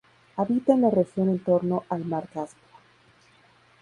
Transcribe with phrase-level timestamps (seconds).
[0.37, 2.65] Habita en la región entorno al mar Caspio.